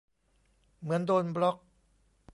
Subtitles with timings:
[0.81, 1.57] เหมือนโดนบล็อก